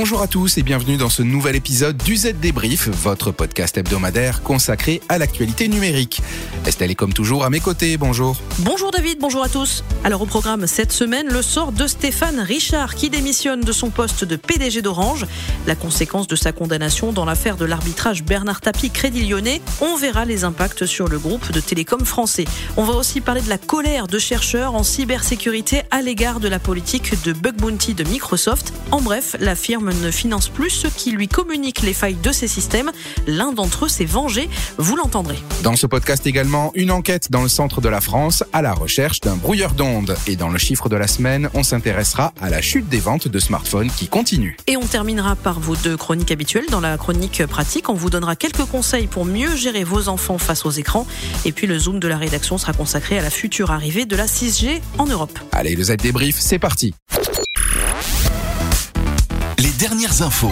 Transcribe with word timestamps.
Bonjour 0.00 0.22
à 0.22 0.28
tous 0.28 0.58
et 0.58 0.62
bienvenue 0.62 0.96
dans 0.96 1.08
ce 1.08 1.22
nouvel 1.22 1.56
épisode 1.56 1.96
du 1.96 2.16
Z 2.16 2.34
Débrief, 2.40 2.86
votre 2.86 3.32
podcast 3.32 3.78
hebdomadaire 3.78 4.44
consacré 4.44 5.00
à 5.08 5.18
l'actualité 5.18 5.66
numérique. 5.66 6.22
Estelle 6.66 6.92
est 6.92 6.94
comme 6.94 7.12
toujours 7.12 7.44
à 7.44 7.50
mes 7.50 7.58
côtés, 7.58 7.96
bonjour. 7.96 8.36
Bonjour 8.60 8.92
David, 8.92 9.18
bonjour 9.18 9.42
à 9.42 9.48
tous. 9.48 9.82
Alors 10.04 10.22
au 10.22 10.26
programme 10.26 10.68
cette 10.68 10.92
semaine, 10.92 11.26
le 11.26 11.42
sort 11.42 11.72
de 11.72 11.88
Stéphane 11.88 12.38
Richard 12.38 12.94
qui 12.94 13.10
démissionne 13.10 13.62
de 13.62 13.72
son 13.72 13.90
poste 13.90 14.22
de 14.22 14.36
PDG 14.36 14.82
d'Orange. 14.82 15.26
La 15.66 15.74
conséquence 15.74 16.28
de 16.28 16.36
sa 16.36 16.52
condamnation 16.52 17.12
dans 17.12 17.24
l'affaire 17.24 17.56
de 17.56 17.64
l'arbitrage 17.64 18.22
Bernard 18.22 18.60
Tapie 18.60 18.90
Crédit 18.90 19.28
Lyonnais. 19.28 19.60
On 19.80 19.96
verra 19.96 20.24
les 20.24 20.44
impacts 20.44 20.86
sur 20.86 21.08
le 21.08 21.18
groupe 21.18 21.50
de 21.50 21.58
télécom 21.58 22.04
français. 22.04 22.44
On 22.76 22.84
va 22.84 22.94
aussi 22.94 23.20
parler 23.20 23.40
de 23.40 23.48
la 23.48 23.58
colère 23.58 24.06
de 24.06 24.20
chercheurs 24.20 24.76
en 24.76 24.84
cybersécurité 24.84 25.82
à 25.90 26.02
l'égard 26.02 26.38
de 26.38 26.46
la 26.46 26.60
politique 26.60 27.20
de 27.24 27.32
bug 27.32 27.56
bounty 27.56 27.94
de 27.94 28.04
Microsoft. 28.04 28.72
En 28.92 29.00
bref, 29.00 29.34
la 29.40 29.56
firme 29.56 29.87
ne 29.92 30.10
finance 30.10 30.48
plus 30.48 30.70
ceux 30.70 30.90
qui 30.90 31.10
lui 31.12 31.28
communiquent 31.28 31.82
les 31.82 31.92
failles 31.92 32.16
de 32.22 32.32
ses 32.32 32.48
systèmes. 32.48 32.90
L'un 33.26 33.52
d'entre 33.52 33.86
eux 33.86 33.88
s'est 33.88 34.04
vengé, 34.04 34.48
vous 34.76 34.96
l'entendrez. 34.96 35.38
Dans 35.62 35.76
ce 35.76 35.86
podcast 35.86 36.26
également, 36.26 36.72
une 36.74 36.90
enquête 36.90 37.30
dans 37.30 37.42
le 37.42 37.48
centre 37.48 37.80
de 37.80 37.88
la 37.88 38.00
France 38.00 38.44
à 38.52 38.62
la 38.62 38.72
recherche 38.72 39.20
d'un 39.20 39.36
brouilleur 39.36 39.72
d'ondes. 39.72 40.16
Et 40.26 40.36
dans 40.36 40.48
le 40.48 40.58
chiffre 40.58 40.88
de 40.88 40.96
la 40.96 41.06
semaine, 41.06 41.48
on 41.54 41.62
s'intéressera 41.62 42.32
à 42.40 42.50
la 42.50 42.60
chute 42.60 42.88
des 42.88 42.98
ventes 42.98 43.28
de 43.28 43.38
smartphones 43.38 43.90
qui 43.90 44.08
continue. 44.08 44.56
Et 44.66 44.76
on 44.76 44.86
terminera 44.86 45.36
par 45.36 45.60
vos 45.60 45.76
deux 45.76 45.96
chroniques 45.96 46.30
habituelles. 46.30 46.66
Dans 46.70 46.80
la 46.80 46.96
chronique 46.96 47.44
pratique, 47.46 47.88
on 47.88 47.94
vous 47.94 48.10
donnera 48.10 48.36
quelques 48.36 48.64
conseils 48.64 49.06
pour 49.06 49.24
mieux 49.24 49.56
gérer 49.56 49.84
vos 49.84 50.08
enfants 50.08 50.38
face 50.38 50.64
aux 50.66 50.70
écrans. 50.70 51.06
Et 51.44 51.52
puis 51.52 51.66
le 51.66 51.78
zoom 51.78 52.00
de 52.00 52.08
la 52.08 52.16
rédaction 52.16 52.58
sera 52.58 52.72
consacré 52.72 53.18
à 53.18 53.22
la 53.22 53.30
future 53.30 53.70
arrivée 53.70 54.06
de 54.06 54.16
la 54.16 54.26
6G 54.26 54.80
en 54.98 55.06
Europe. 55.06 55.38
Allez, 55.52 55.74
le 55.74 55.84
Z 55.84 55.96
débrief, 55.96 56.36
c'est 56.38 56.58
parti 56.58 56.94
dernières 59.78 60.22
infos. 60.22 60.50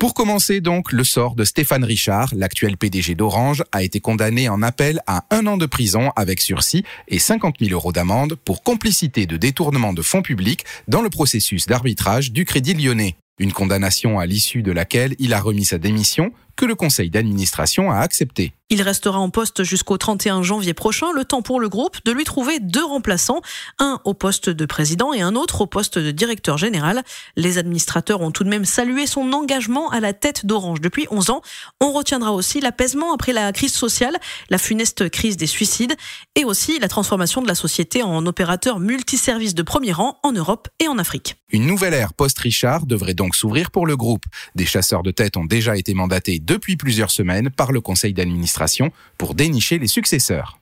Pour 0.00 0.14
commencer 0.14 0.62
donc, 0.62 0.90
le 0.90 1.04
sort 1.04 1.34
de 1.34 1.44
Stéphane 1.44 1.84
Richard, 1.84 2.32
l'actuel 2.34 2.78
PDG 2.78 3.14
d'Orange, 3.14 3.62
a 3.72 3.82
été 3.82 4.00
condamné 4.00 4.48
en 4.48 4.62
appel 4.62 5.02
à 5.06 5.24
un 5.30 5.46
an 5.46 5.58
de 5.58 5.66
prison 5.66 6.10
avec 6.16 6.40
sursis 6.40 6.82
et 7.08 7.18
50 7.18 7.56
000 7.60 7.72
euros 7.72 7.92
d'amende 7.92 8.36
pour 8.36 8.62
complicité 8.62 9.26
de 9.26 9.36
détournement 9.36 9.92
de 9.92 10.00
fonds 10.00 10.22
publics 10.22 10.64
dans 10.88 11.02
le 11.02 11.10
processus 11.10 11.66
d'arbitrage 11.66 12.32
du 12.32 12.46
Crédit 12.46 12.72
lyonnais. 12.72 13.16
Une 13.38 13.52
condamnation 13.52 14.18
à 14.18 14.24
l'issue 14.24 14.62
de 14.62 14.72
laquelle 14.72 15.14
il 15.18 15.34
a 15.34 15.40
remis 15.40 15.66
sa 15.66 15.76
démission 15.76 16.32
que 16.56 16.64
le 16.64 16.74
conseil 16.74 17.10
d'administration 17.10 17.90
a 17.90 17.98
accepté. 17.98 18.52
Il 18.70 18.80
restera 18.80 19.18
en 19.18 19.28
poste 19.28 19.62
jusqu'au 19.62 19.98
31 19.98 20.42
janvier 20.42 20.72
prochain, 20.72 21.12
le 21.14 21.24
temps 21.24 21.42
pour 21.42 21.60
le 21.60 21.68
groupe 21.68 21.98
de 22.04 22.12
lui 22.12 22.24
trouver 22.24 22.60
deux 22.60 22.84
remplaçants, 22.84 23.42
un 23.78 24.00
au 24.04 24.14
poste 24.14 24.48
de 24.48 24.64
président 24.64 25.12
et 25.12 25.20
un 25.20 25.34
autre 25.36 25.60
au 25.60 25.66
poste 25.66 25.98
de 25.98 26.10
directeur 26.10 26.56
général. 26.56 27.02
Les 27.36 27.58
administrateurs 27.58 28.22
ont 28.22 28.30
tout 28.30 28.42
de 28.42 28.48
même 28.48 28.64
salué 28.64 29.06
son 29.06 29.32
engagement 29.32 29.90
à 29.90 30.00
la 30.00 30.14
tête 30.14 30.46
d'Orange 30.46 30.80
depuis 30.80 31.06
11 31.10 31.30
ans. 31.30 31.42
On 31.80 31.92
retiendra 31.92 32.32
aussi 32.32 32.60
l'apaisement 32.60 33.12
après 33.12 33.34
la 33.34 33.52
crise 33.52 33.74
sociale, 33.74 34.16
la 34.48 34.58
funeste 34.58 35.10
crise 35.10 35.36
des 35.36 35.46
suicides 35.46 35.94
et 36.34 36.44
aussi 36.44 36.78
la 36.78 36.88
transformation 36.88 37.42
de 37.42 37.48
la 37.48 37.54
société 37.54 38.02
en 38.02 38.24
opérateur 38.24 38.80
multiservice 38.80 39.54
de 39.54 39.62
premier 39.62 39.92
rang 39.92 40.18
en 40.22 40.32
Europe 40.32 40.68
et 40.80 40.88
en 40.88 40.98
Afrique. 40.98 41.36
Une 41.50 41.66
nouvelle 41.66 41.94
ère 41.94 42.14
post-Richard 42.14 42.86
devrait 42.86 43.14
donc 43.14 43.36
s'ouvrir 43.36 43.70
pour 43.70 43.86
le 43.86 43.96
groupe. 43.96 44.24
Des 44.56 44.66
chasseurs 44.66 45.04
de 45.04 45.10
tête 45.12 45.36
ont 45.36 45.44
déjà 45.44 45.76
été 45.76 45.94
mandatés 45.94 46.40
depuis 46.44 46.76
plusieurs 46.76 47.10
semaines 47.10 47.50
par 47.50 47.72
le 47.72 47.80
conseil 47.80 48.12
d'administration 48.12 48.92
pour 49.18 49.34
dénicher 49.34 49.78
les 49.78 49.88
successeurs. 49.88 50.58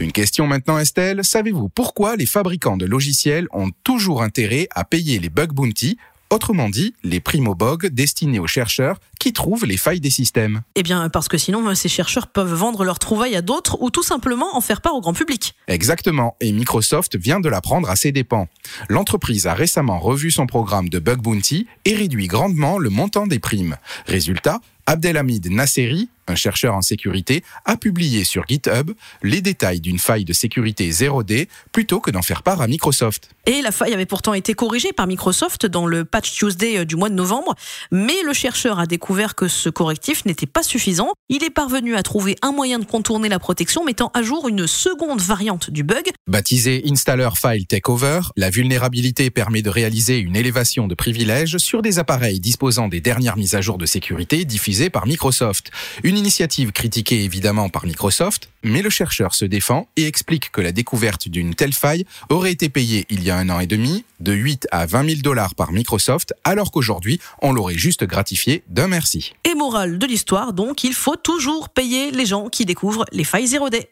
Une 0.00 0.12
question 0.12 0.46
maintenant 0.46 0.78
Estelle, 0.78 1.24
savez-vous 1.24 1.68
pourquoi 1.68 2.14
les 2.14 2.26
fabricants 2.26 2.76
de 2.76 2.86
logiciels 2.86 3.48
ont 3.52 3.70
toujours 3.82 4.22
intérêt 4.22 4.68
à 4.70 4.84
payer 4.84 5.18
les 5.18 5.28
bug 5.28 5.52
bounty 5.52 5.98
Autrement 6.30 6.68
dit, 6.68 6.94
les 7.02 7.20
primo-bugs 7.20 7.88
destinés 7.90 8.38
aux 8.38 8.46
chercheurs 8.46 9.00
qui 9.18 9.32
trouvent 9.32 9.64
les 9.64 9.78
failles 9.78 10.00
des 10.00 10.10
systèmes. 10.10 10.60
Eh 10.74 10.82
bien, 10.82 11.08
parce 11.08 11.26
que 11.26 11.38
sinon, 11.38 11.74
ces 11.74 11.88
chercheurs 11.88 12.26
peuvent 12.26 12.52
vendre 12.52 12.84
leurs 12.84 12.98
trouvailles 12.98 13.34
à 13.34 13.42
d'autres 13.42 13.80
ou 13.80 13.90
tout 13.90 14.02
simplement 14.02 14.54
en 14.54 14.60
faire 14.60 14.82
part 14.82 14.94
au 14.94 15.00
grand 15.00 15.14
public. 15.14 15.54
Exactement, 15.68 16.36
et 16.40 16.52
Microsoft 16.52 17.16
vient 17.16 17.40
de 17.40 17.48
l'apprendre 17.48 17.88
à 17.88 17.96
ses 17.96 18.12
dépens. 18.12 18.46
L'entreprise 18.90 19.46
a 19.46 19.54
récemment 19.54 19.98
revu 19.98 20.30
son 20.30 20.46
programme 20.46 20.90
de 20.90 20.98
bug 20.98 21.20
bounty 21.20 21.66
et 21.86 21.94
réduit 21.94 22.26
grandement 22.26 22.78
le 22.78 22.90
montant 22.90 23.26
des 23.26 23.38
primes. 23.38 23.76
Résultat, 24.06 24.60
Abdelhamid 24.86 25.50
Nasseri, 25.50 26.08
un 26.30 26.34
chercheur 26.34 26.74
en 26.74 26.82
sécurité, 26.82 27.42
a 27.64 27.76
publié 27.76 28.24
sur 28.24 28.46
GitHub 28.46 28.92
les 29.22 29.40
détails 29.40 29.80
d'une 29.80 29.98
faille 29.98 30.24
de 30.24 30.32
sécurité 30.32 30.90
0D 30.90 31.48
plutôt 31.72 32.00
que 32.00 32.10
d'en 32.10 32.22
faire 32.22 32.42
part 32.42 32.60
à 32.60 32.66
Microsoft. 32.66 33.30
Et 33.46 33.62
la 33.62 33.72
faille 33.72 33.94
avait 33.94 34.06
pourtant 34.06 34.34
été 34.34 34.54
corrigée 34.54 34.92
par 34.92 35.06
Microsoft 35.06 35.64
dans 35.64 35.86
le 35.86 36.04
patch 36.04 36.32
Tuesday 36.32 36.78
euh, 36.78 36.84
du 36.84 36.96
mois 36.96 37.08
de 37.08 37.14
novembre, 37.14 37.54
mais 37.90 38.22
le 38.24 38.32
chercheur 38.32 38.78
a 38.78 38.86
découvert 38.86 39.34
que 39.34 39.48
ce 39.48 39.70
correctif 39.70 40.24
n'était 40.26 40.46
pas 40.46 40.62
suffisant. 40.62 41.12
Il 41.30 41.42
est 41.42 41.50
parvenu 41.50 41.96
à 41.96 42.02
trouver 42.02 42.36
un 42.42 42.52
moyen 42.52 42.78
de 42.78 42.84
contourner 42.84 43.28
la 43.30 43.38
protection 43.38 43.84
mettant 43.84 44.10
à 44.12 44.22
jour 44.22 44.48
une 44.48 44.66
seconde 44.66 45.20
variante 45.20 45.70
du 45.70 45.82
bug. 45.82 46.10
Baptisé 46.26 46.82
Installer 46.86 47.30
File 47.40 47.66
Takeover, 47.66 48.20
la 48.36 48.50
vulnérabilité 48.50 49.30
permet 49.30 49.62
de 49.62 49.70
réaliser 49.70 50.18
une 50.18 50.36
élévation 50.36 50.86
de 50.86 50.94
privilèges 50.94 51.56
sur 51.56 51.80
des 51.80 51.98
appareils 51.98 52.40
disposant 52.40 52.88
des 52.88 53.00
dernières 53.00 53.38
mises 53.38 53.54
à 53.54 53.62
jour 53.62 53.78
de 53.78 53.86
sécurité 53.86 54.44
diffusées 54.44 54.90
par 54.90 55.06
Microsoft. 55.06 55.70
Une 56.02 56.17
initiative 56.18 56.72
critiquée 56.72 57.24
évidemment 57.24 57.70
par 57.70 57.86
Microsoft, 57.86 58.50
mais 58.62 58.82
le 58.82 58.90
chercheur 58.90 59.34
se 59.34 59.44
défend 59.44 59.88
et 59.96 60.06
explique 60.06 60.50
que 60.50 60.60
la 60.60 60.72
découverte 60.72 61.28
d'une 61.28 61.54
telle 61.54 61.72
faille 61.72 62.04
aurait 62.28 62.52
été 62.52 62.68
payée 62.68 63.06
il 63.08 63.22
y 63.22 63.30
a 63.30 63.36
un 63.36 63.48
an 63.48 63.60
et 63.60 63.66
demi 63.66 64.04
de 64.20 64.32
8 64.32 64.68
à 64.70 64.84
20 64.84 65.08
000 65.08 65.20
dollars 65.22 65.54
par 65.54 65.72
Microsoft, 65.72 66.34
alors 66.44 66.70
qu'aujourd'hui, 66.70 67.20
on 67.40 67.52
l'aurait 67.52 67.78
juste 67.78 68.04
gratifié 68.04 68.62
d'un 68.68 68.88
merci. 68.88 69.32
Et 69.44 69.54
morale 69.54 69.98
de 69.98 70.06
l'histoire, 70.06 70.52
donc, 70.52 70.84
il 70.84 70.92
faut 70.92 71.16
toujours 71.16 71.68
payer 71.68 72.10
les 72.10 72.26
gens 72.26 72.48
qui 72.48 72.66
découvrent 72.66 73.06
les 73.12 73.24
failles 73.24 73.46
0D. 73.46 73.86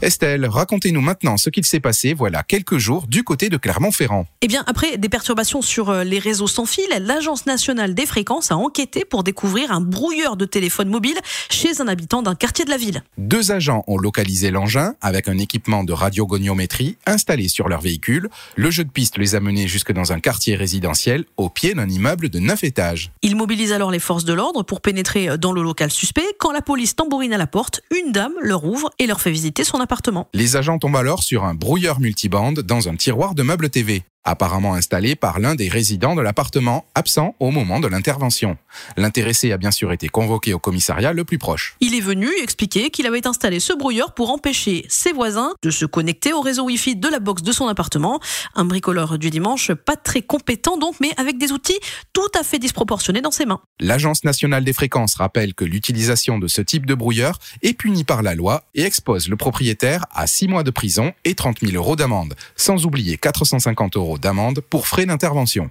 Estelle, 0.00 0.46
racontez-nous 0.46 1.00
maintenant 1.00 1.36
ce 1.36 1.50
qu'il 1.50 1.66
s'est 1.66 1.80
passé 1.80 2.14
voilà 2.14 2.44
quelques 2.44 2.78
jours 2.78 3.08
du 3.08 3.24
côté 3.24 3.48
de 3.48 3.56
Clermont-Ferrand. 3.56 4.26
Eh 4.42 4.46
bien, 4.46 4.62
après 4.68 4.96
des 4.96 5.08
perturbations 5.08 5.60
sur 5.60 5.90
euh, 5.90 6.04
les 6.04 6.20
réseaux 6.20 6.46
sans 6.46 6.66
fil, 6.66 6.86
l'Agence 7.00 7.46
nationale 7.46 7.94
des 7.94 8.06
fréquences 8.06 8.52
a 8.52 8.56
enquêté 8.56 9.04
pour 9.04 9.24
découvrir 9.24 9.72
un 9.72 9.80
brouilleur 9.80 10.36
de 10.36 10.44
téléphone 10.44 10.88
mobile 10.88 11.16
chez 11.50 11.80
un 11.80 11.88
habitant 11.88 12.22
d'un 12.22 12.36
quartier 12.36 12.64
de 12.64 12.70
la 12.70 12.76
ville. 12.76 13.02
Deux 13.18 13.50
agents 13.50 13.82
ont 13.88 13.98
localisé 13.98 14.52
l'engin 14.52 14.94
avec 15.00 15.26
un 15.26 15.36
équipement 15.36 15.82
de 15.82 15.92
radiogoniométrie 15.92 16.96
installé 17.04 17.48
sur 17.48 17.68
leur 17.68 17.80
véhicule. 17.80 18.28
Le 18.54 18.70
jeu 18.70 18.84
de 18.84 18.90
piste 18.90 19.18
les 19.18 19.34
a 19.34 19.40
menés 19.40 19.66
jusque 19.66 19.90
dans 19.90 20.12
un 20.12 20.20
quartier 20.20 20.54
résidentiel 20.54 21.24
au 21.36 21.48
pied 21.48 21.74
d'un 21.74 21.88
immeuble 21.88 22.28
de 22.28 22.38
9 22.38 22.62
étages. 22.62 23.10
Ils 23.22 23.34
mobilisent 23.34 23.72
alors 23.72 23.90
les 23.90 23.98
forces 23.98 24.24
de 24.24 24.32
l'ordre 24.32 24.62
pour 24.62 24.80
pénétrer 24.80 25.36
dans 25.38 25.52
le 25.52 25.62
local 25.64 25.90
suspect. 25.90 26.36
Quand 26.38 26.52
la 26.52 26.62
police 26.62 26.94
tambourine 26.94 27.32
à 27.32 27.38
la 27.38 27.48
porte, 27.48 27.80
une 27.90 28.12
dame 28.12 28.34
leur 28.40 28.64
ouvre 28.64 28.90
et 29.00 29.08
leur 29.08 29.20
fait 29.20 29.32
visiter 29.32 29.64
son 29.64 29.78
appartement. 29.78 29.87
Les 30.34 30.56
agents 30.56 30.78
tombent 30.78 30.96
alors 30.96 31.22
sur 31.22 31.44
un 31.44 31.54
brouilleur 31.54 32.00
multibande 32.00 32.60
dans 32.60 32.88
un 32.88 32.96
tiroir 32.96 33.34
de 33.34 33.42
meubles 33.42 33.70
TV 33.70 34.02
apparemment 34.30 34.74
installé 34.74 35.16
par 35.16 35.40
l'un 35.40 35.54
des 35.54 35.68
résidents 35.68 36.14
de 36.14 36.20
l'appartement, 36.20 36.84
absent 36.94 37.34
au 37.40 37.50
moment 37.50 37.80
de 37.80 37.88
l'intervention. 37.88 38.56
L'intéressé 38.96 39.52
a 39.52 39.56
bien 39.56 39.70
sûr 39.70 39.92
été 39.92 40.08
convoqué 40.08 40.54
au 40.54 40.58
commissariat 40.58 41.12
le 41.12 41.24
plus 41.24 41.38
proche. 41.38 41.76
Il 41.80 41.94
est 41.94 42.00
venu 42.00 42.28
expliquer 42.42 42.90
qu'il 42.90 43.06
avait 43.06 43.26
installé 43.26 43.60
ce 43.60 43.72
brouilleur 43.72 44.12
pour 44.12 44.30
empêcher 44.30 44.84
ses 44.88 45.12
voisins 45.12 45.52
de 45.62 45.70
se 45.70 45.86
connecter 45.86 46.32
au 46.32 46.40
réseau 46.40 46.64
Wi-Fi 46.64 46.96
de 46.96 47.08
la 47.08 47.20
box 47.20 47.42
de 47.42 47.52
son 47.52 47.68
appartement. 47.68 48.20
Un 48.54 48.64
bricoleur 48.64 49.18
du 49.18 49.30
dimanche, 49.30 49.72
pas 49.72 49.96
très 49.96 50.22
compétent 50.22 50.76
donc, 50.76 50.96
mais 51.00 51.10
avec 51.16 51.38
des 51.38 51.52
outils 51.52 51.78
tout 52.12 52.20
à 52.38 52.42
fait 52.42 52.58
disproportionnés 52.58 53.20
dans 53.20 53.30
ses 53.30 53.46
mains. 53.46 53.60
L'Agence 53.80 54.24
nationale 54.24 54.64
des 54.64 54.72
fréquences 54.72 55.14
rappelle 55.14 55.54
que 55.54 55.64
l'utilisation 55.64 56.38
de 56.38 56.48
ce 56.48 56.60
type 56.60 56.86
de 56.86 56.94
brouilleur 56.94 57.38
est 57.62 57.74
punie 57.74 58.04
par 58.04 58.22
la 58.22 58.34
loi 58.34 58.64
et 58.74 58.82
expose 58.82 59.28
le 59.28 59.36
propriétaire 59.36 60.04
à 60.12 60.26
6 60.26 60.48
mois 60.48 60.62
de 60.62 60.70
prison 60.70 61.12
et 61.24 61.34
30 61.34 61.60
000 61.60 61.72
euros 61.72 61.96
d'amende, 61.96 62.34
sans 62.56 62.84
oublier 62.84 63.16
450 63.16 63.96
euros 63.96 64.17
d'amende 64.20 64.60
pour 64.60 64.86
frais 64.86 65.06
d'intervention. 65.06 65.70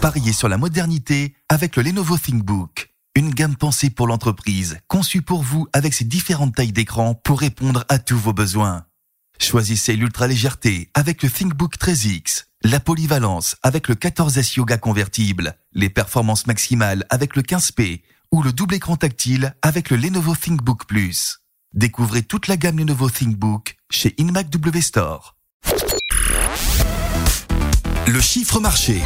Pariez 0.00 0.32
sur 0.32 0.48
la 0.48 0.58
modernité 0.58 1.34
avec 1.48 1.76
le 1.76 1.82
Lenovo 1.82 2.18
ThinkBook. 2.18 2.92
Une 3.14 3.30
gamme 3.30 3.56
pensée 3.56 3.90
pour 3.90 4.06
l'entreprise, 4.06 4.78
conçue 4.88 5.22
pour 5.22 5.42
vous 5.42 5.68
avec 5.72 5.92
ses 5.92 6.04
différentes 6.04 6.54
tailles 6.54 6.72
d'écran 6.72 7.14
pour 7.14 7.40
répondre 7.40 7.84
à 7.88 7.98
tous 7.98 8.16
vos 8.16 8.32
besoins. 8.32 8.86
Choisissez 9.38 9.96
l'ultra 9.96 10.26
légèreté 10.26 10.90
avec 10.94 11.22
le 11.22 11.30
ThinkBook 11.30 11.76
13X, 11.76 12.44
la 12.64 12.80
polyvalence 12.80 13.56
avec 13.62 13.88
le 13.88 13.96
14S 13.96 14.56
Yoga 14.56 14.78
convertible, 14.78 15.56
les 15.72 15.90
performances 15.90 16.46
maximales 16.46 17.04
avec 17.10 17.36
le 17.36 17.42
15P 17.42 18.02
ou 18.30 18.42
le 18.42 18.52
double 18.52 18.76
écran 18.76 18.96
tactile 18.96 19.54
avec 19.62 19.90
le 19.90 19.98
Lenovo 19.98 20.34
ThinkBook 20.34 20.86
Plus. 20.86 21.40
Découvrez 21.74 22.22
toute 22.22 22.48
la 22.48 22.56
gamme 22.56 22.78
Lenovo 22.78 23.10
ThinkBook 23.10 23.76
chez 23.90 24.14
InMac 24.18 24.48
W 24.50 24.80
Store. 24.80 25.36
Le 28.06 28.20
chiffre 28.20 28.58
marché. 28.58 29.00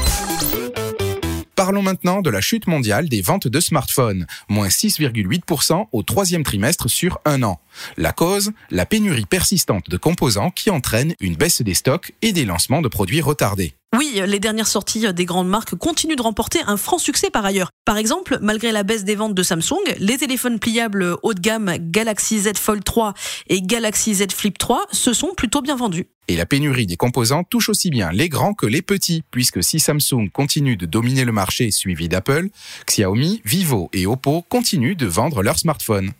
Parlons 1.54 1.82
maintenant 1.82 2.22
de 2.22 2.30
la 2.30 2.40
chute 2.40 2.66
mondiale 2.66 3.08
des 3.08 3.20
ventes 3.20 3.48
de 3.48 3.60
smartphones, 3.60 4.26
moins 4.48 4.68
6,8% 4.68 5.86
au 5.92 6.02
troisième 6.02 6.42
trimestre 6.42 6.88
sur 6.88 7.18
un 7.24 7.42
an. 7.42 7.60
La 7.96 8.12
cause, 8.12 8.52
la 8.70 8.86
pénurie 8.86 9.26
persistante 9.26 9.88
de 9.88 9.96
composants 9.96 10.50
qui 10.50 10.70
entraîne 10.70 11.14
une 11.20 11.36
baisse 11.36 11.62
des 11.62 11.74
stocks 11.74 12.12
et 12.22 12.32
des 12.32 12.44
lancements 12.44 12.82
de 12.82 12.88
produits 12.88 13.20
retardés. 13.20 13.74
Oui, 13.96 14.20
les 14.26 14.40
dernières 14.40 14.66
sorties 14.66 15.12
des 15.12 15.24
grandes 15.24 15.48
marques 15.48 15.74
continuent 15.74 16.16
de 16.16 16.22
remporter 16.22 16.60
un 16.66 16.76
franc 16.76 16.98
succès 16.98 17.30
par 17.30 17.46
ailleurs. 17.46 17.70
Par 17.86 17.96
exemple, 17.96 18.38
malgré 18.42 18.72
la 18.72 18.82
baisse 18.82 19.04
des 19.04 19.14
ventes 19.14 19.34
de 19.34 19.42
Samsung, 19.42 19.80
les 19.98 20.18
téléphones 20.18 20.58
pliables 20.58 21.16
haut 21.22 21.32
de 21.32 21.40
gamme 21.40 21.76
Galaxy 21.78 22.40
Z 22.40 22.58
Fold 22.58 22.84
3 22.84 23.14
et 23.48 23.62
Galaxy 23.62 24.14
Z 24.14 24.32
Flip 24.32 24.58
3 24.58 24.86
se 24.92 25.14
sont 25.14 25.32
plutôt 25.34 25.62
bien 25.62 25.76
vendus. 25.76 26.08
Et 26.28 26.36
la 26.36 26.44
pénurie 26.44 26.86
des 26.86 26.96
composants 26.96 27.44
touche 27.44 27.68
aussi 27.68 27.88
bien 27.88 28.10
les 28.12 28.28
grands 28.28 28.54
que 28.54 28.66
les 28.66 28.82
petits, 28.82 29.22
puisque 29.30 29.62
si 29.62 29.80
Samsung 29.80 30.28
continue 30.32 30.76
de 30.76 30.84
dominer 30.84 31.24
le 31.24 31.32
marché 31.32 31.70
suivi 31.70 32.08
d'Apple, 32.08 32.48
Xiaomi, 32.86 33.40
Vivo 33.44 33.88
et 33.92 34.06
Oppo 34.06 34.42
continuent 34.42 34.96
de 34.96 35.06
vendre 35.06 35.42
leurs 35.42 35.58
smartphones. 35.58 36.12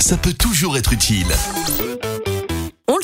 Ça 0.00 0.16
peut 0.16 0.32
toujours 0.32 0.78
être 0.78 0.94
utile. 0.94 1.26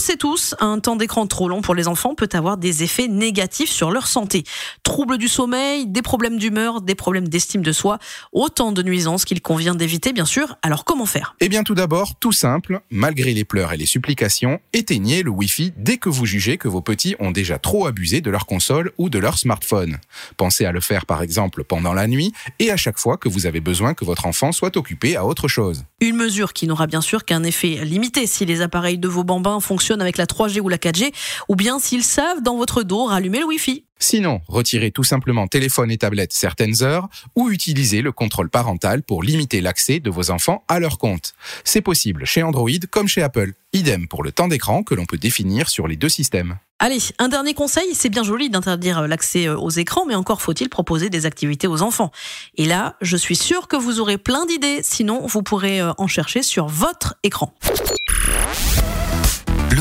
Sait 0.07 0.17
tous, 0.17 0.55
un 0.61 0.79
temps 0.79 0.95
d'écran 0.95 1.27
trop 1.27 1.49
long 1.49 1.63
pour 1.63 1.75
les 1.75 1.89
enfants 1.89 2.15
peut 2.15 2.29
avoir 2.33 2.59
des 2.59 2.85
effets 2.85 3.09
négatifs 3.09 3.71
sur 3.71 3.91
leur 3.91 4.07
santé. 4.07 4.45
Troubles 4.85 5.19
du 5.19 5.27
sommeil, 5.27 5.85
des 5.85 6.01
problèmes 6.01 6.39
d'humeur, 6.39 6.81
des 6.81 6.95
problèmes 6.95 7.27
d'estime 7.27 7.63
de 7.63 7.73
soi, 7.73 7.99
autant 8.31 8.71
de 8.71 8.85
nuisances 8.85 9.25
qu'il 9.25 9.43
convient 9.43 9.75
d'éviter 9.75 10.13
bien 10.13 10.25
sûr. 10.25 10.59
Alors 10.63 10.85
comment 10.85 11.07
faire? 11.07 11.35
Eh 11.41 11.49
bien 11.49 11.65
tout 11.65 11.75
d'abord, 11.75 12.15
tout 12.21 12.31
simple, 12.31 12.83
malgré 12.89 13.35
les 13.35 13.45
pleurs 13.45 13.73
et 13.73 13.77
les 13.77 13.85
supplications, 13.85 14.61
éteignez 14.73 15.25
le 15.25 15.31
Wi-Fi 15.31 15.73
dès 15.77 15.97
que 15.97 16.09
vous 16.09 16.25
jugez 16.25 16.57
que 16.57 16.69
vos 16.69 16.83
petits 16.83 17.17
ont 17.19 17.33
déjà 17.33 17.59
trop 17.59 17.89
abusé 17.89 18.21
de 18.21 18.31
leur 18.31 18.47
console 18.47 18.93
ou 18.99 19.11
de 19.11 19.19
leur 19.19 19.39
smartphone. 19.39 19.99
Pensez 20.37 20.67
à 20.67 20.71
le 20.71 20.81
faire 20.81 21.05
par 21.05 21.21
exemple 21.21 21.65
pendant 21.65 21.95
la 21.95 22.07
nuit 22.07 22.33
et 22.61 22.71
à 22.71 22.77
chaque 22.77 23.01
fois 23.01 23.17
que 23.17 23.29
vous 23.29 23.47
avez 23.47 23.61
besoin 23.61 23.93
que 23.93 24.05
votre 24.05 24.27
enfant 24.27 24.53
soit 24.53 24.77
occupé 24.77 25.17
à 25.17 25.27
autre 25.27 25.49
chose. 25.49 25.83
Une 26.01 26.15
mesure 26.15 26.53
qui 26.53 26.69
n'aura 26.69 26.87
bien 26.87 27.01
sûr 27.01 27.25
qu'un 27.25 27.43
effet 27.43 27.85
limité 27.85 28.29
si 28.29 28.47
les 28.47 28.61
appareils 28.61 28.99
de 28.99 29.09
vos 29.09 29.25
bambins 29.25 29.59
font 29.59 29.79
avec 30.01 30.17
la 30.17 30.27
3G 30.27 30.61
ou 30.61 30.69
la 30.69 30.79
4G, 30.79 31.13
ou 31.49 31.57
bien 31.57 31.79
s'ils 31.79 32.05
savent 32.05 32.43
dans 32.43 32.57
votre 32.57 32.83
dos 32.83 33.05
rallumer 33.05 33.41
le 33.41 33.47
Wi-Fi. 33.47 33.85
Sinon, 33.99 34.43
retirez 34.47 34.91
tout 34.91 35.05
simplement 35.05 35.47
téléphone 35.49 35.91
et 35.91 35.97
tablette 35.97 36.33
certaines 36.33 36.83
heures 36.83 37.09
ou 37.35 37.51
utilisez 37.51 38.03
le 38.03 38.13
contrôle 38.13 38.51
parental 38.51 39.03
pour 39.03 39.23
limiter 39.23 39.63
l'accès 39.63 40.01
de 40.01 40.11
vos 40.11 40.31
enfants 40.31 40.65
à 40.69 40.79
leur 40.81 40.99
compte. 40.99 41.33
C'est 41.65 41.81
possible 41.81 42.27
chez 42.27 42.43
Android 42.43 42.69
comme 42.91 43.09
chez 43.09 43.23
Apple. 43.23 43.53
Idem 43.73 44.07
pour 44.07 44.23
le 44.23 44.33
temps 44.33 44.49
d'écran 44.49 44.83
que 44.83 44.95
l'on 44.95 45.07
peut 45.07 45.17
définir 45.17 45.71
sur 45.71 45.89
les 45.89 45.97
deux 45.97 46.11
systèmes. 46.11 46.59
Allez, 46.79 46.99
un 47.19 47.29
dernier 47.29 47.55
conseil, 47.55 47.95
c'est 47.95 48.11
bien 48.11 48.23
joli 48.23 48.51
d'interdire 48.51 49.09
l'accès 49.09 49.49
aux 49.49 49.71
écrans, 49.71 50.05
mais 50.07 50.15
encore 50.15 50.43
faut-il 50.43 50.69
proposer 50.69 51.09
des 51.09 51.25
activités 51.25 51.67
aux 51.67 51.81
enfants. 51.81 52.11
Et 52.57 52.67
là, 52.67 52.97
je 53.01 53.17
suis 53.17 53.37
sûr 53.37 53.67
que 53.67 53.77
vous 53.77 53.99
aurez 53.99 54.19
plein 54.19 54.45
d'idées, 54.45 54.81
sinon 54.83 55.27
vous 55.27 55.43
pourrez 55.43 55.81
en 55.83 56.07
chercher 56.07 56.43
sur 56.43 56.67
votre 56.67 57.17
écran. 57.23 57.55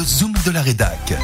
Zoom 0.05 0.33
de 0.45 0.51
la 0.51 0.61
rédac. 0.61 1.15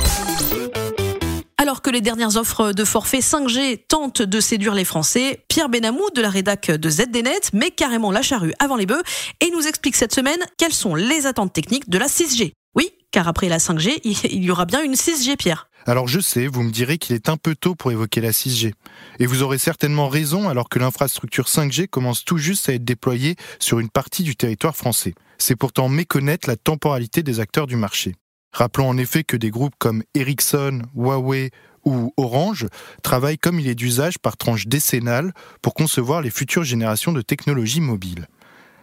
Alors 1.57 1.83
que 1.83 1.91
les 1.91 2.01
dernières 2.01 2.35
offres 2.35 2.71
de 2.71 2.83
forfait 2.83 3.19
5G 3.19 3.79
tentent 3.87 4.23
de 4.23 4.39
séduire 4.39 4.73
les 4.73 4.85
Français, 4.85 5.45
Pierre 5.47 5.69
Benamou 5.69 6.01
de 6.15 6.21
la 6.21 6.31
rédac 6.31 6.71
de 6.71 6.89
ZDNet 6.89 7.53
met 7.53 7.69
carrément 7.69 8.11
la 8.11 8.23
charrue 8.23 8.55
avant 8.57 8.77
les 8.77 8.87
bœufs 8.87 9.03
et 9.39 9.51
nous 9.51 9.67
explique 9.67 9.95
cette 9.95 10.15
semaine 10.15 10.39
quelles 10.57 10.73
sont 10.73 10.95
les 10.95 11.27
attentes 11.27 11.53
techniques 11.53 11.89
de 11.91 11.99
la 11.99 12.07
6G. 12.07 12.53
Oui, 12.73 12.89
car 13.11 13.27
après 13.27 13.49
la 13.49 13.59
5G, 13.59 13.99
il 14.03 14.43
y 14.43 14.49
aura 14.49 14.65
bien 14.65 14.81
une 14.81 14.95
6G, 14.95 15.37
Pierre. 15.37 15.69
Alors 15.85 16.07
je 16.07 16.19
sais, 16.19 16.47
vous 16.47 16.63
me 16.63 16.71
direz 16.71 16.97
qu'il 16.97 17.15
est 17.15 17.29
un 17.29 17.37
peu 17.37 17.53
tôt 17.53 17.75
pour 17.75 17.91
évoquer 17.91 18.19
la 18.19 18.31
6G. 18.31 18.73
Et 19.19 19.25
vous 19.27 19.43
aurez 19.43 19.59
certainement 19.59 20.09
raison 20.09 20.49
alors 20.49 20.69
que 20.69 20.79
l'infrastructure 20.79 21.45
5G 21.45 21.87
commence 21.87 22.25
tout 22.25 22.39
juste 22.39 22.67
à 22.67 22.73
être 22.73 22.83
déployée 22.83 23.35
sur 23.59 23.79
une 23.79 23.89
partie 23.89 24.23
du 24.23 24.35
territoire 24.35 24.75
français. 24.75 25.13
C'est 25.37 25.55
pourtant 25.55 25.87
méconnaître 25.87 26.49
la 26.49 26.55
temporalité 26.55 27.21
des 27.21 27.39
acteurs 27.39 27.67
du 27.67 27.75
marché. 27.75 28.15
Rappelons 28.51 28.89
en 28.89 28.97
effet 28.97 29.23
que 29.23 29.37
des 29.37 29.49
groupes 29.49 29.75
comme 29.77 30.03
Ericsson, 30.13 30.81
Huawei 30.95 31.51
ou 31.85 32.13
Orange 32.17 32.67
travaillent 33.01 33.37
comme 33.37 33.59
il 33.59 33.67
est 33.67 33.75
d'usage 33.75 34.19
par 34.19 34.37
tranche 34.37 34.67
décennale 34.67 35.33
pour 35.61 35.73
concevoir 35.73 36.21
les 36.21 36.29
futures 36.29 36.63
générations 36.63 37.11
de 37.11 37.21
technologies 37.21 37.81
mobiles. 37.81 38.27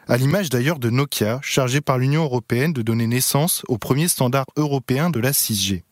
À 0.08 0.16
l'image 0.16 0.48
d'ailleurs 0.48 0.78
de 0.78 0.88
Nokia, 0.88 1.38
chargé 1.42 1.80
par 1.80 1.98
l'Union 1.98 2.24
européenne 2.24 2.72
de 2.72 2.80
donner 2.80 3.06
naissance 3.06 3.62
au 3.68 3.76
premier 3.76 4.08
standard 4.08 4.46
européen 4.56 5.10
de 5.10 5.20
la 5.20 5.32
6G. 5.32 5.82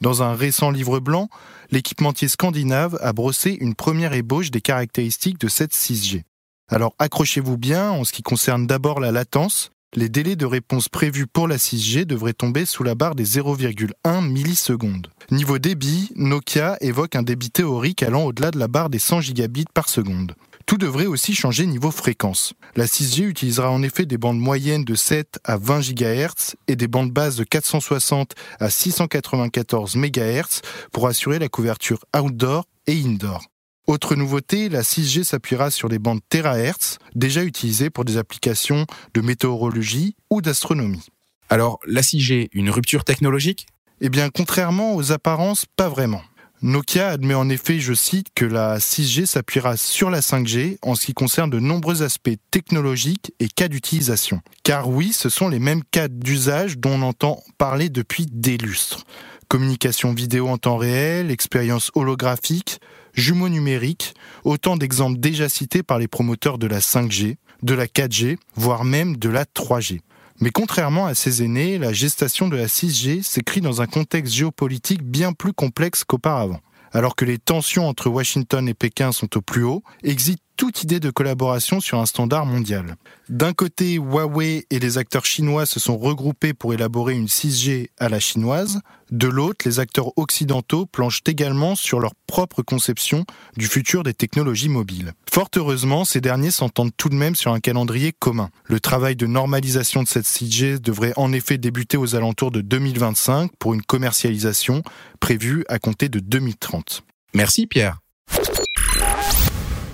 Dans 0.00 0.22
un 0.22 0.34
récent 0.34 0.70
livre 0.70 1.00
blanc, 1.00 1.28
l'équipementier 1.70 2.28
scandinave 2.28 2.96
a 3.02 3.12
brossé 3.12 3.58
une 3.60 3.74
première 3.74 4.14
ébauche 4.14 4.50
des 4.50 4.60
caractéristiques 4.60 5.40
de 5.40 5.48
cette 5.48 5.74
6G. 5.74 6.22
Alors 6.68 6.94
accrochez-vous 7.00 7.58
bien 7.58 7.90
en 7.90 8.04
ce 8.04 8.12
qui 8.12 8.22
concerne 8.22 8.66
d'abord 8.66 9.00
la 9.00 9.10
latence, 9.10 9.72
les 9.94 10.08
délais 10.08 10.36
de 10.36 10.46
réponse 10.46 10.88
prévus 10.88 11.26
pour 11.26 11.48
la 11.48 11.56
6G 11.56 12.04
devraient 12.04 12.32
tomber 12.32 12.64
sous 12.64 12.84
la 12.84 12.94
barre 12.94 13.14
des 13.14 13.24
0,1 13.24 14.26
millisecondes. 14.26 15.08
Niveau 15.30 15.58
débit, 15.58 16.12
Nokia 16.14 16.76
évoque 16.80 17.16
un 17.16 17.22
débit 17.22 17.50
théorique 17.50 18.02
allant 18.02 18.24
au-delà 18.24 18.50
de 18.50 18.58
la 18.58 18.68
barre 18.68 18.90
des 18.90 18.98
100 18.98 19.20
gigabits 19.20 19.66
par 19.74 19.88
seconde. 19.88 20.34
Tout 20.66 20.78
devrait 20.78 21.06
aussi 21.06 21.34
changer 21.34 21.66
niveau 21.66 21.90
fréquence. 21.90 22.52
La 22.76 22.86
6G 22.86 23.24
utilisera 23.24 23.70
en 23.70 23.82
effet 23.82 24.06
des 24.06 24.18
bandes 24.18 24.38
moyennes 24.38 24.84
de 24.84 24.94
7 24.94 25.40
à 25.42 25.56
20 25.56 25.80
GHz 25.80 26.54
et 26.68 26.76
des 26.76 26.86
bandes 26.86 27.10
basses 27.10 27.36
de 27.36 27.44
460 27.44 28.34
à 28.60 28.70
694 28.70 29.96
MHz 29.96 30.60
pour 30.92 31.08
assurer 31.08 31.40
la 31.40 31.48
couverture 31.48 32.04
outdoor 32.16 32.66
et 32.86 33.00
indoor. 33.02 33.42
Autre 33.86 34.14
nouveauté, 34.14 34.68
la 34.68 34.82
6G 34.82 35.24
s'appuiera 35.24 35.70
sur 35.70 35.88
des 35.88 35.98
bandes 35.98 36.20
terahertz, 36.28 36.98
déjà 37.14 37.42
utilisées 37.42 37.90
pour 37.90 38.04
des 38.04 38.18
applications 38.18 38.86
de 39.14 39.20
météorologie 39.20 40.14
ou 40.30 40.42
d'astronomie. 40.42 41.06
Alors, 41.48 41.80
la 41.86 42.02
6G, 42.02 42.48
une 42.52 42.70
rupture 42.70 43.04
technologique? 43.04 43.66
Eh 44.00 44.08
bien, 44.08 44.30
contrairement 44.30 44.94
aux 44.94 45.12
apparences, 45.12 45.66
pas 45.76 45.88
vraiment. 45.88 46.22
Nokia 46.62 47.08
admet 47.08 47.34
en 47.34 47.48
effet, 47.48 47.80
je 47.80 47.94
cite, 47.94 48.28
que 48.34 48.44
la 48.44 48.78
6G 48.78 49.24
s'appuiera 49.24 49.78
sur 49.78 50.10
la 50.10 50.20
5G 50.20 50.76
en 50.82 50.94
ce 50.94 51.06
qui 51.06 51.14
concerne 51.14 51.48
de 51.48 51.58
nombreux 51.58 52.02
aspects 52.02 52.36
technologiques 52.50 53.32
et 53.40 53.48
cas 53.48 53.68
d'utilisation. 53.68 54.42
Car 54.62 54.88
oui, 54.90 55.14
ce 55.14 55.30
sont 55.30 55.48
les 55.48 55.58
mêmes 55.58 55.82
cas 55.90 56.08
d'usage 56.08 56.76
dont 56.76 56.96
on 56.96 57.02
entend 57.02 57.42
parler 57.56 57.88
depuis 57.88 58.26
des 58.26 58.58
lustres. 58.58 59.04
Communication 59.48 60.12
vidéo 60.12 60.48
en 60.48 60.58
temps 60.58 60.76
réel, 60.76 61.30
expérience 61.30 61.90
holographique, 61.94 62.78
jumeaux 63.14 63.48
numériques, 63.48 64.14
autant 64.44 64.76
d'exemples 64.76 65.18
déjà 65.18 65.48
cités 65.48 65.82
par 65.82 65.98
les 65.98 66.08
promoteurs 66.08 66.58
de 66.58 66.66
la 66.66 66.80
5G, 66.80 67.36
de 67.62 67.74
la 67.74 67.86
4G, 67.86 68.38
voire 68.54 68.84
même 68.84 69.16
de 69.16 69.28
la 69.28 69.44
3G. 69.44 70.00
Mais 70.40 70.50
contrairement 70.50 71.06
à 71.06 71.14
ses 71.14 71.42
aînés, 71.42 71.78
la 71.78 71.92
gestation 71.92 72.48
de 72.48 72.56
la 72.56 72.66
6G 72.66 73.22
s'écrit 73.22 73.60
dans 73.60 73.82
un 73.82 73.86
contexte 73.86 74.32
géopolitique 74.32 75.02
bien 75.02 75.32
plus 75.32 75.52
complexe 75.52 76.02
qu'auparavant. 76.04 76.60
Alors 76.92 77.14
que 77.14 77.24
les 77.24 77.38
tensions 77.38 77.86
entre 77.86 78.08
Washington 78.08 78.68
et 78.68 78.74
Pékin 78.74 79.12
sont 79.12 79.36
au 79.36 79.42
plus 79.42 79.64
haut, 79.64 79.82
existe 80.02 80.40
toute 80.60 80.82
idée 80.82 81.00
de 81.00 81.08
collaboration 81.08 81.80
sur 81.80 82.00
un 82.00 82.04
standard 82.04 82.44
mondial. 82.44 82.96
D'un 83.30 83.54
côté, 83.54 83.94
Huawei 83.94 84.66
et 84.68 84.78
les 84.78 84.98
acteurs 84.98 85.24
chinois 85.24 85.64
se 85.64 85.80
sont 85.80 85.96
regroupés 85.96 86.52
pour 86.52 86.74
élaborer 86.74 87.14
une 87.14 87.28
6G 87.28 87.88
à 87.98 88.10
la 88.10 88.20
chinoise. 88.20 88.82
De 89.10 89.26
l'autre, 89.26 89.64
les 89.64 89.80
acteurs 89.80 90.12
occidentaux 90.18 90.84
planchent 90.84 91.22
également 91.26 91.76
sur 91.76 91.98
leur 91.98 92.14
propre 92.26 92.60
conception 92.60 93.24
du 93.56 93.68
futur 93.68 94.02
des 94.02 94.12
technologies 94.12 94.68
mobiles. 94.68 95.14
Fort 95.32 95.48
heureusement, 95.56 96.04
ces 96.04 96.20
derniers 96.20 96.50
s'entendent 96.50 96.92
tout 96.94 97.08
de 97.08 97.14
même 97.14 97.36
sur 97.36 97.54
un 97.54 97.60
calendrier 97.60 98.12
commun. 98.12 98.50
Le 98.64 98.80
travail 98.80 99.16
de 99.16 99.26
normalisation 99.26 100.02
de 100.02 100.08
cette 100.08 100.26
6G 100.26 100.78
devrait 100.78 101.14
en 101.16 101.32
effet 101.32 101.56
débuter 101.56 101.96
aux 101.96 102.16
alentours 102.16 102.50
de 102.50 102.60
2025 102.60 103.50
pour 103.58 103.72
une 103.72 103.82
commercialisation 103.82 104.82
prévue 105.20 105.64
à 105.70 105.78
compter 105.78 106.10
de 106.10 106.20
2030. 106.20 107.02
Merci 107.32 107.66
Pierre. 107.66 107.96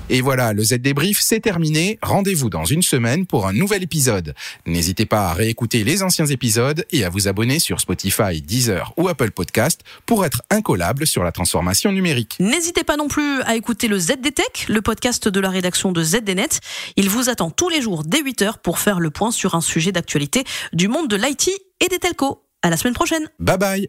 Et 0.09 0.21
voilà, 0.21 0.53
le 0.53 0.63
Z 0.63 0.75
débrief, 0.75 1.19
c'est 1.21 1.41
terminé. 1.41 1.99
Rendez-vous 2.03 2.49
dans 2.49 2.65
une 2.65 2.83
semaine 2.83 3.27
pour 3.27 3.47
un 3.47 3.53
nouvel 3.53 3.83
épisode. 3.83 4.35
N'hésitez 4.65 5.05
pas 5.05 5.29
à 5.31 5.33
réécouter 5.33 5.83
les 5.83 6.03
anciens 6.03 6.27
épisodes 6.27 6.85
et 6.93 7.05
à 7.05 7.09
vous 7.09 7.29
abonner 7.29 7.59
sur 7.59 7.81
Spotify, 7.81 8.41
Deezer 8.41 8.93
ou 8.97 9.09
Apple 9.09 9.33
Podcast 9.33 9.81
pour 10.07 10.25
être 10.25 10.43
incollable 10.51 11.07
sur 11.07 11.25
la 11.25 11.33
transformation 11.33 11.91
numérique. 11.91 12.37
N'hésitez 12.39 12.85
pas 12.85 12.97
non 12.97 13.09
plus 13.09 13.43
à 13.43 13.57
écouter 13.57 13.89
le 13.89 13.99
ZDTech, 13.99 14.67
le 14.69 14.81
podcast 14.81 15.29
de 15.29 15.41
la 15.41 15.51
rédaction 15.51 15.93
de 15.93 16.03
ZDNet. 16.03 16.61
Il 16.97 17.11
vous 17.11 17.29
attend 17.29 17.51
tous 17.51 17.69
les 17.69 17.81
jours 17.81 18.05
dès 18.05 18.23
8h 18.23 18.59
pour 18.63 18.79
faire 18.79 19.01
le 19.01 19.11
point 19.11 19.31
sur 19.31 19.55
un 19.55 19.61
sujet 19.61 19.93
d'actualité 19.93 20.45
du 20.73 20.89
monde 20.89 21.09
de 21.09 21.17
l'IT 21.17 21.51
et 21.81 21.89
des 21.89 21.99
telcos. 21.99 22.43
À 22.63 22.71
la 22.71 22.77
semaine 22.77 22.95
prochaine. 22.95 23.29
Bye 23.39 23.59
bye. 23.59 23.89